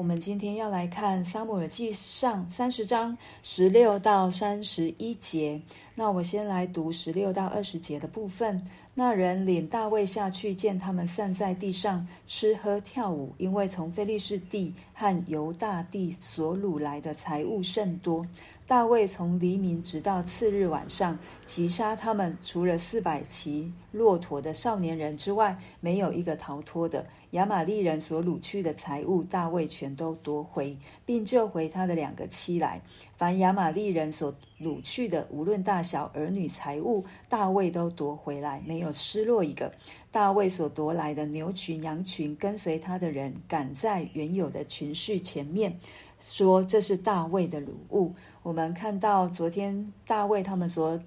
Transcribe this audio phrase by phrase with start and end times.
[0.00, 5.60] 我们今天要来看《撒母耳记上》三十章十六到三十一节。
[5.94, 8.66] 那我先来读十六到二十节的部分。
[8.94, 18.26] 那人领大卫下去，见他们散在地上吃喝跳舞，因为从菲利士地和犹大地所掳来的财物甚多。
[18.70, 27.04] 大卫从黎明直到次日晚上，击杀他们，除了四百骑骆驼的少年人之外，没有一个逃脱的。
[27.32, 32.80] 亚玛力人所掳去的财物，大卫全都夺回，并救回他的两个妻来。
[33.16, 39.72] 凡亚玛力人所掳去的，无论大小儿女财物，大卫都夺回来，没有失落一个。
[40.12, 45.76] 大卫所夺来的牛群、羊群，跟随他的人赶在原有的群序前面。
[46.20, 48.14] 说这是大卫的掳物。
[48.42, 51.00] 我们看到昨天大卫他们所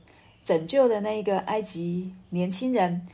[0.43, 3.05] 拯救的那一个埃及年轻人，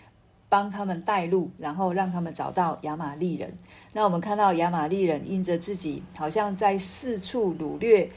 [0.49, 3.57] 帮他们带路，然后让他们找到亚玛力人。
[3.93, 8.09] 那我们看到亚玛力人因着自己好像在四处掳掠、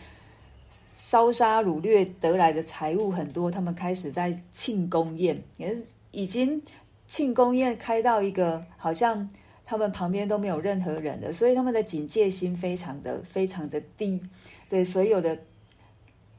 [0.92, 5.76] 烧杀掳掠得来的财物很多，他们开始在庆功宴，也
[6.10, 6.62] 已经
[7.06, 9.28] 庆功宴开到一个好像。
[9.64, 14.20] 他们旁边都没有任何人的，所以他们的警戒心非常的非常的低。
[14.68, 15.38] 对，所有的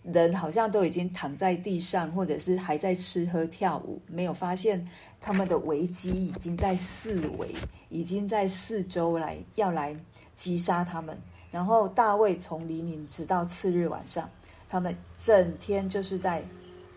[0.04, 4.86] 人好像都已经躺在地上，或者是还在吃喝跳舞，没有发现
[5.22, 7.56] 他们的危机已经在四围，
[7.90, 9.96] 已经在四周来要来
[10.36, 11.18] 击杀他们。
[11.52, 14.30] 然后大卫从黎明直到次日晚上，
[14.68, 16.44] 他们整天就是在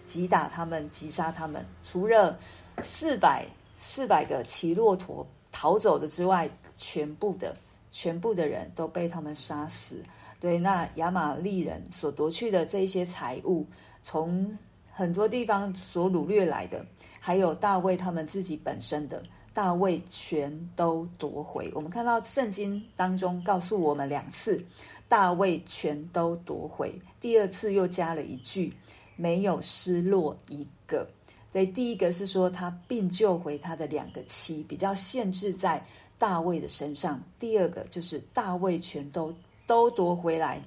[0.07, 2.39] 击打他们、击杀他们，除了
[2.83, 3.47] 四百
[3.77, 5.27] 四百个骑骆驼。
[5.59, 7.57] 逃走的之外，全部的
[7.91, 10.03] 全部的人都被他们杀死。
[10.39, 13.67] 对，那亚玛力人所夺去的这些财物，
[14.03, 14.51] 从
[14.93, 16.85] 很多地方所掳掠来的，
[17.21, 21.71] 还有大卫他们自己本身的，大卫全都夺回。
[21.75, 24.65] 我们看到圣经当中告诉我们两次，
[25.09, 26.93] 大卫全都夺回。
[27.19, 28.73] 第二次又加了一句，
[29.17, 31.09] 没有失落一个。
[31.53, 35.83] 所以第一个是说他并救回他的两个妻，比较限制在
[36.19, 37.19] 大卫的身上。
[37.39, 39.35] 第二个就是大卫全都
[39.67, 40.63] 都夺回来，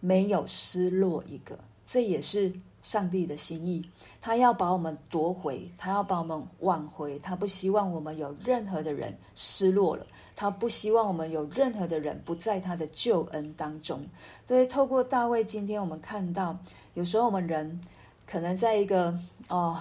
[0.00, 1.58] 没有失落一个。
[1.86, 2.52] 这也是
[2.82, 3.84] 上帝的心意，
[4.20, 14.04] 他要把我们夺回，他要把我们挽回，他不希望我们有任何的人失落了，他不希望我们有任何的人不在他的救恩当中。
[14.46, 16.56] 所以透过大卫，今天我们看到，
[16.94, 17.80] 有时候我们人
[18.26, 19.80] 可能在一个哦。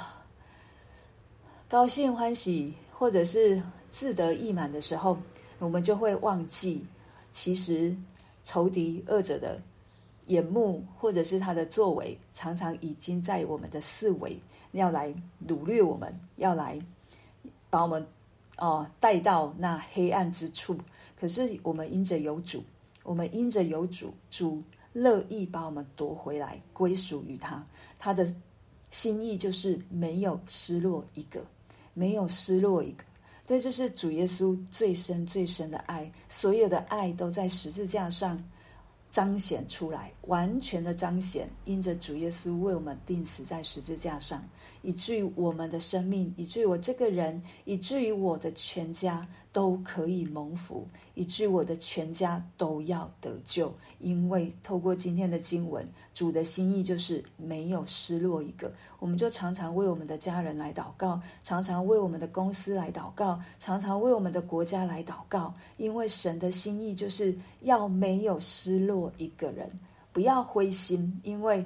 [1.69, 5.17] 高兴欢喜，或者是自得意满的时候，
[5.57, 6.85] 我们就会忘记，
[7.31, 7.95] 其实
[8.43, 9.59] 仇敌恶者的
[10.27, 14.39] 眼目，或者是他的作为，常常已经在我们的四维，
[14.71, 15.13] 要来
[15.47, 16.79] 掳掠我们，要来
[17.69, 18.05] 把我们
[18.57, 20.77] 哦带到那黑暗之处。
[21.19, 22.63] 可是我们因着有主，
[23.03, 24.61] 我们因着有主，主
[24.93, 27.65] 乐意把我们夺回来，归属于他。
[27.99, 28.33] 他的
[28.89, 31.43] 心意就是没有失落一个。
[31.93, 33.03] 没有失落一个，
[33.45, 38.41] 对，这是主耶稣最深最深的爱，所有的爱都在十字架上。
[39.11, 44.43] 彰显出来，完全的彰显，因着主耶稣为我们钉死在十字架上，
[44.81, 53.71] 以至于我们的生命，以至于我这个人，以至于我的全家都可以蒙福，以至于我的全家都要得救。
[53.99, 58.73] 因为透过今天的经文，主的心意就是没有失落一个。
[58.97, 65.53] 我们就常常为我们的家人来祷告，常常为我们的公司来祷告，常常为我们的国家来祷告。
[65.77, 69.69] 因为神的心意就是要没有失落我一个人，
[70.13, 71.65] 不要灰心，因为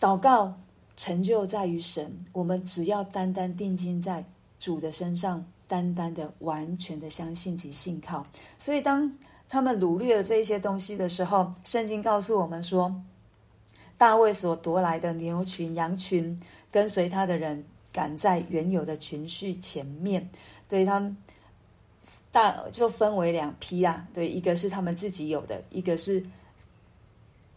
[0.00, 0.52] 祷告
[0.96, 2.12] 成就在于神。
[2.32, 4.24] 我们只要单单定睛在
[4.58, 5.46] 主的身上。
[5.68, 8.26] 单单的、完全的相信及信靠，
[8.58, 9.12] 所以当
[9.50, 12.90] 他们掳掠了这些东西的时候，圣经告诉我们说，
[13.98, 16.40] 大卫所夺来的牛群、羊群，
[16.70, 17.62] 跟随他的人
[17.92, 20.26] 赶在原有的群序前面，
[20.70, 21.14] 对他们
[22.30, 26.24] 大就分为两批啊，对，一个是他们自己有的，一个是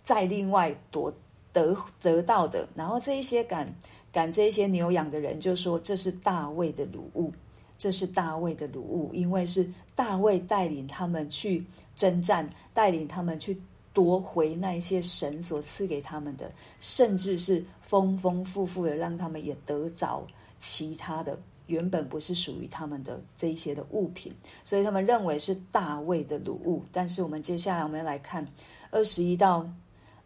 [0.04, 1.14] 在另外夺
[1.54, 2.68] 得得到的。
[2.76, 3.68] 然后这一些赶
[4.12, 7.32] 赶这一些牛羊的人就说，这是大卫的礼物。
[7.78, 13.60] 这是大卫的礼物，因为是大卫带领他们去征战，带领他们去
[13.92, 20.22] 夺回那一些神所赐给他们的，甚至是丰丰富富的，让他们也得着
[20.60, 21.36] 其他的
[21.72, 24.32] 原本不是属于他们的这一些的物品，
[24.66, 26.84] 所以他们认为是大卫的掳物。
[26.92, 28.46] 但是我们接下来我们要来看
[28.92, 29.66] 二十一到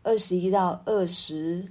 [0.01, 1.63] 二十一到二十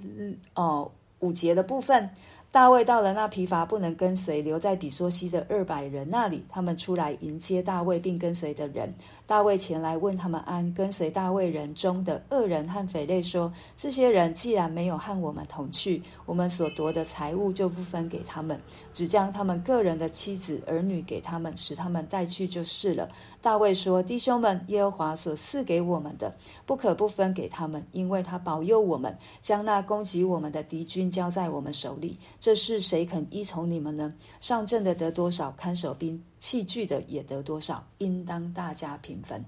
[0.55, 2.09] 哦五节的部分。
[2.51, 6.45] 大卫到了那疲乏不能跟随，留在比索西的二百人那里。
[6.49, 8.95] 他们出来迎接大卫，并跟随的人
[9.27, 18.61] 大卫前来问他们安，跟随大卫人中的恶人和匪类说：这些人既然没有和我们同去，我们所夺的财物就不分给他们，
[18.93, 23.09] 只将他们个人的妻子儿女给他们，使他们带去就是了。
[23.41, 26.35] 大卫说：弟兄们，耶和华所赐给我们的，
[26.67, 32.19] 不可不分给他们，因为他保佑我们，将那攻击我们的敌军交在我们手里。
[32.39, 34.13] 这事谁肯依从你们呢？
[34.41, 39.43] 上阵的得多少，看守兵器具的也得多少，应当大家平分。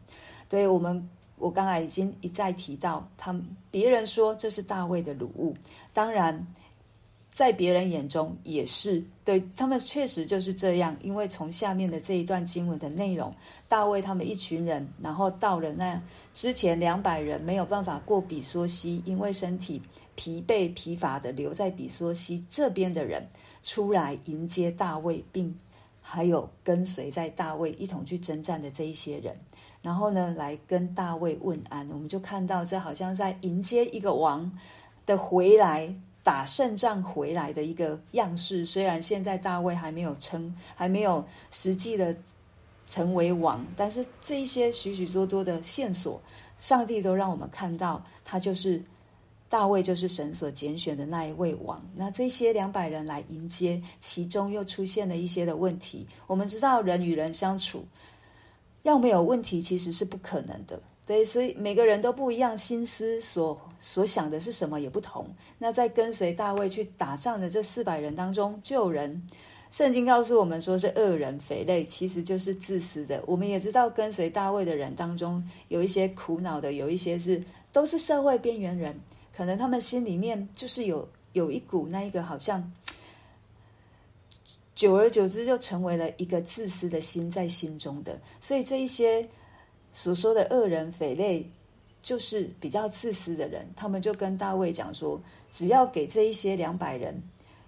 [0.49, 1.07] 对我们，
[1.37, 5.55] 我刚才已经一再提到，他们别人说这是大卫的掳物，
[5.93, 6.47] 当然
[7.35, 10.97] 在别人眼中也是对他们确实就是这样。
[11.03, 13.31] 因为从下面的这一段经文的内容，
[13.69, 16.03] 大卫他们一群人，然后到了那
[16.33, 19.83] 之前两百人没有办法过比梭溪，因为身体
[20.15, 23.29] 疲惫疲乏的留在比梭溪这边的人，
[23.63, 25.55] 出来迎接大卫，并。
[26.08, 29.37] 还有跟随在大卫一同去征战的这一些人，
[29.82, 31.85] 然后呢，来跟大卫问安。
[31.91, 34.56] 我们就看到这好像在迎接一个王
[35.05, 35.93] 的回来，
[36.23, 38.64] 打胜仗回来的一个样式。
[38.64, 42.17] 虽然现在大卫还没有称，还没有实际的
[42.87, 46.23] 成为王，但是这一些许许多多的线索，
[46.56, 48.81] 上帝都让我们看到，他就是。
[49.49, 51.81] 大卫就是神所拣选的那一位王。
[51.95, 56.07] 那这些两百人来迎接，其中又出现了一些的问题。
[56.27, 57.85] 我们知道人与人相处，
[58.83, 60.81] 要没有问题其实是不可能的。
[61.07, 65.25] 对，所以每个人都不一样，心思所所想的是什么也不同。
[65.57, 69.25] 那在跟随大卫去打仗的这四百人当中，就有人，
[69.71, 73.23] 圣经告诉我们说是恶人、匪类，其实就是自私的。
[73.25, 77.41] 我们也知道跟随大卫的人当中，有一些苦恼的，有一些是
[77.71, 78.93] 都是社会边缘人。
[79.37, 82.73] 可能他们心里面就是有有一股那一个好像，
[84.75, 89.29] 久而久之就成为了一个自私的心在心中的，所以这一些
[89.93, 91.47] 所说的恶人匪类，
[92.00, 93.69] 就是比较自私的人。
[93.77, 97.23] 他们就跟大卫讲说，只要给这一些两百人，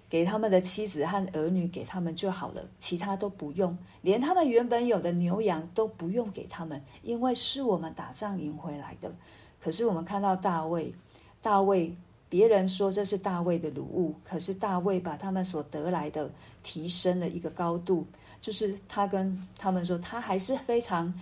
[0.08, 9.12] 给他们的妻子和儿女给他们就好了，其他都不用，连他们原本有的牛羊都不用给他们，因为是我们打仗赢回来的。
[9.60, 10.94] 可是我们看到大卫。
[11.40, 11.94] 大卫，
[12.28, 16.30] 别人说这是大卫的礼物，可是大卫把他们所得来的
[16.62, 18.06] 提升了一个高度，
[18.40, 21.12] 就是他跟他们说，他还是非常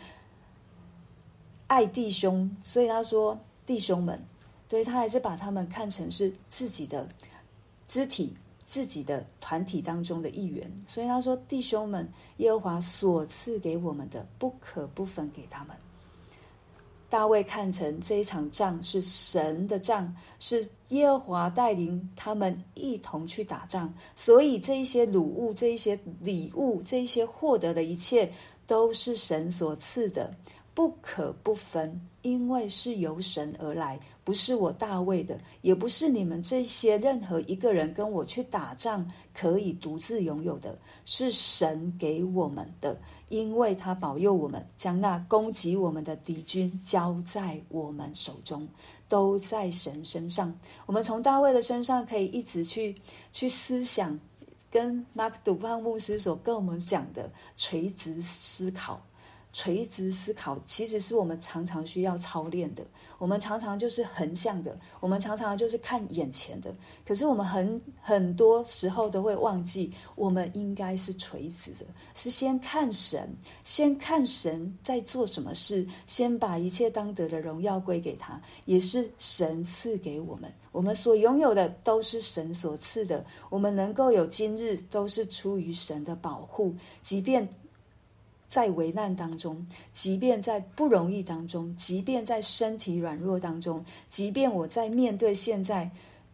[1.67, 4.21] 爱弟兄，所以他说弟兄们，
[4.69, 7.09] 所以他还是把他们看成是自己的
[7.87, 8.35] 肢体、
[8.65, 12.09] 自己的团体当中的一员，所以他说弟兄们，
[12.39, 15.77] 耶和华所赐给我们的，不可不分给他们。
[17.09, 28.31] 大卫看成这一场仗是神的仗，是耶和华带领他们一同去打仗，所以这一些礼物、这一些礼物、这一些获得的一切，
[28.67, 30.35] 都是神所赐的。
[30.75, 48.67] 不可不分，因为是由神而来，不是我大卫的，也不是你们这些任何一个人跟我去打仗可以独自拥有的，是神给我们的，因为他保佑我们，将那攻击我们的敌军交在我们手中，
[49.07, 50.53] 都在神身上。
[50.85, 52.93] 我们从大卫的身上可以一直去
[53.31, 54.19] 去思想，
[54.69, 59.01] 跟马克·杜邦牧师所跟我们讲的垂直思考。
[59.57, 62.85] 垂直思考其实是我们常常需要操练的。
[63.17, 66.75] 我们常常就是横向的，我们常常就是看眼前的。
[67.07, 73.35] 可是我们很很多时候都会忘记，我们应该是垂直的，是先看神，
[73.65, 80.53] 先看神在做什么事，先把一切当得的荣耀归给他，也是神赐给我们。
[80.71, 87.49] 我们所拥有的都是神所赐的，我们能够有今日，都是出于神的保护，即便。
[88.49, 95.91] 在危难当中，即便在不容易当中，即便在身体软弱当中，即便我在面对现在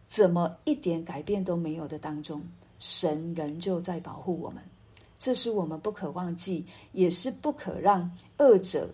[0.07, 2.41] 怎么一点改变都没有的当中，
[2.79, 4.61] 神仍旧在保护我们。
[5.17, 8.89] 这是我们不可忘记，也是不可让恶者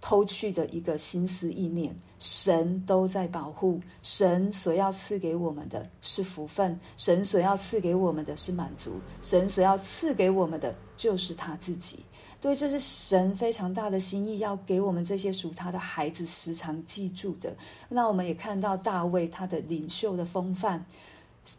[0.00, 1.94] 偷去的一个心思意念。
[2.18, 12.00] 神都在保护，神所要赐给我们的是福分，神所要赐给我们的是满足，神所要赐给我们的就是他自己。
[12.40, 17.56] 对，这是神非常大的心意，要给我们这些属他的孩子时常记住的。
[17.88, 20.84] 那我们也看到大卫他的领袖的风范，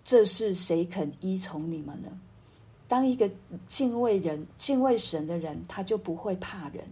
[0.03, 2.09] 这是谁肯依从你们呢？
[2.87, 3.29] 当一个
[3.65, 6.83] 敬畏人、敬畏神的人，他就不会怕人。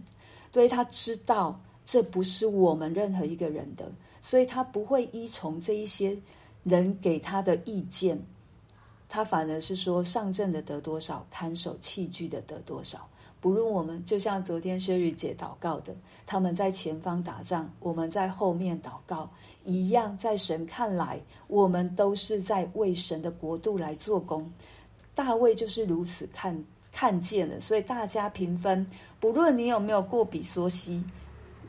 [0.58, 6.18] 所以，他知道这不是我们任何一个人的，所以他不会依从这一些
[6.64, 8.20] 人给他的意见，
[9.08, 13.08] 他反而是说：上阵的得多少，看守器具的得多少。
[13.40, 15.94] 不论我们就像昨天薛瑞姐祷告的，
[16.26, 19.30] 他们在前方打仗，我们在后面祷告
[19.62, 24.52] 一样，在神看来，我们都是在为神的国度来做工。
[25.14, 28.84] 大卫就是如此看看见的，所以大家平分，
[29.20, 31.02] 不论你有没有过比梭西，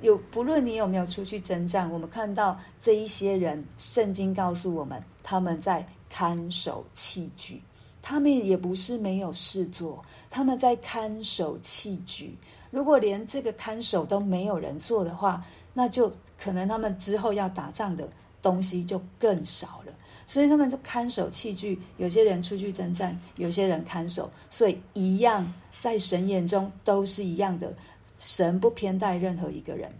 [0.02, 7.62] 有不论你有没有出去征战，我们看到这一些人，圣经告诉我们，他们在看守器具。
[8.02, 12.36] 他们也不是没有事做，他们在看守器具。
[12.72, 18.08] 如果连这个看守都没有人做的话，那就可能他们之后要打仗的
[18.42, 19.94] 东西就更少了。
[20.26, 27.74] 所以他们就看守器具，有些人出去征战，有些人看守，所以一样在神眼中都是一样的。
[28.20, 29.92] 神不偏待任何一个人。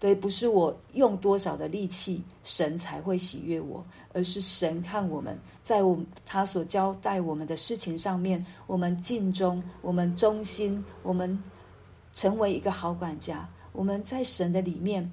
[0.00, 3.84] 对，不是我用多少的力气，神才会喜悦我，
[4.14, 11.40] 而是神看我们在我他所交代我们的事情上面，我们尽忠，我们忠心，我们
[12.14, 15.12] 成为一个好管家，我们在神的里面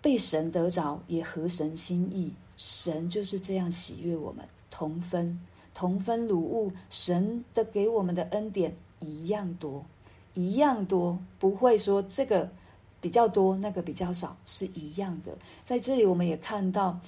[0.00, 2.32] 被神得着，也合神心意。
[2.56, 5.40] 神就是这样喜悦我们，同分
[5.74, 9.84] 同分掳物，神的给我们的恩典一样多，
[10.34, 12.48] 一样多，不会说这个。
[13.00, 15.30] 比较多，那个比较少，是一样的。
[15.64, 16.98] 在这里，我们也看到，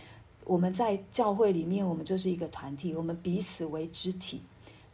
[0.44, 4.40] 我们在教会里面，我们就是一个团体，我们彼此为肢体。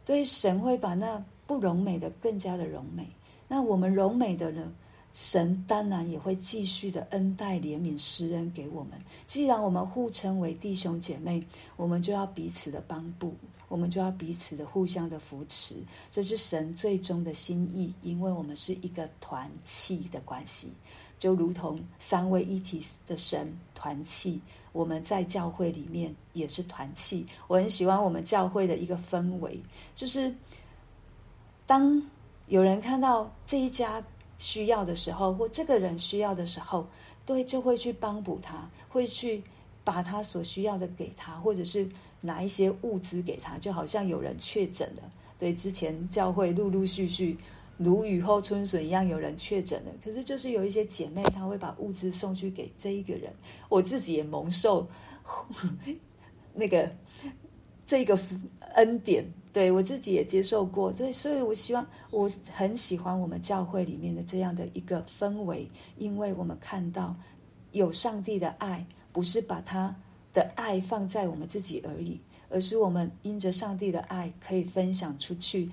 [0.03, 3.07] 对，神会把那不容美的更加的容美。
[3.47, 4.73] 那我们容美的呢？
[5.17, 8.91] 神当然也会继续的恩待、怜悯、施恩给我们。
[9.25, 11.43] 既然我们互称为弟兄姐妹，
[11.75, 13.33] 我们就要彼此的帮助。
[13.67, 15.73] 我们就要彼此的互相的扶持，
[16.11, 20.71] 这是神最终的心意，因为我们是一个团契的关系，
[21.17, 24.39] 就如同三位一体的神团契，
[24.71, 27.25] 我们在教会里面也是团契。
[27.47, 29.59] 我很喜欢我们教会的一个氛围，
[29.95, 30.31] 就是
[31.65, 31.99] 当
[32.45, 34.01] 有人看到这一家
[34.37, 36.87] 需要的时候，或这个人需要的时候，
[37.25, 39.43] 对，就会去帮补他，会去
[39.83, 41.87] 把他所需要的给他，或者是。
[42.19, 45.03] 拿一些物资给他，就好像有人确诊了。
[45.37, 47.37] 对，之前教会陆陆续续
[47.77, 49.91] 如雨后春笋一样，有人确诊了。
[50.03, 53.31] 可是就是有一些姐妹，她会把物资送去给这一个人。
[53.69, 54.85] 我自己也蒙受
[56.55, 56.91] 那个
[57.85, 58.19] 这个
[58.73, 59.23] 恩典，
[59.57, 60.91] 对，我自己也接受过。
[60.91, 67.15] 对，所以我希望，我很喜欢我们教会里面的这样的一个氛围，因为我们看到
[67.71, 69.95] 有上帝的爱，不是把他。
[70.33, 75.67] 的爱放在我们自己而已，而是我们因着上帝的爱可以分享出去。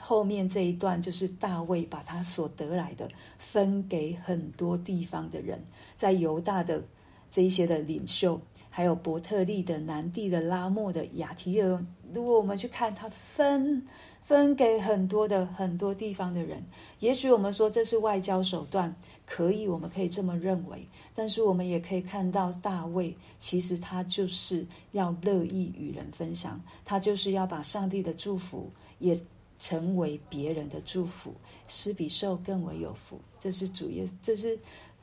[0.00, 5.62] 后面这一段就是大卫把他所得来的分给很多地方的人，
[5.98, 6.82] 在犹大的
[7.30, 8.40] 这一些的领袖，
[8.70, 11.84] 还有伯特利的南地的拉莫的亚提尔。
[12.16, 13.86] 如果我们去看他分
[14.24, 16.64] 分给很多的很多地方的人，
[17.00, 18.96] 也许我们说这是外交手段，
[19.26, 20.88] 可以，我们可以这么认为。
[21.14, 29.20] 但是我们也可以看到，大卫其实他就是要乐意与人分享，他就是要把上帝的祝福也
[29.58, 31.34] 成为别人的祝福，
[31.68, 33.20] 施比受更为有福。
[33.38, 34.58] 这是主耶，这是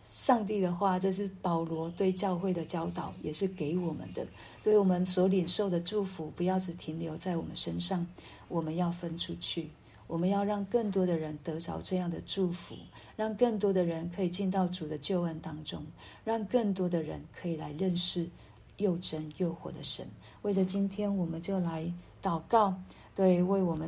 [0.10, 4.25] 上帝的话，这是保罗对教会的教导，也是给我们的，
[4.62, 8.05] 对我们所领受的祝福，不要只停留在我们身上。
[8.48, 9.69] 我们要分出去，
[10.05, 12.75] 我们要让更多的人得着这样的祝福，
[13.15, 15.83] 让更多的人可以进到主的救恩当中，
[16.24, 18.29] 让更多的人可以来认识
[18.77, 20.07] 又真又活的神。
[20.43, 21.91] 为着今天，我们就来
[22.22, 22.75] 祷告，
[23.15, 23.81] 对，为我们。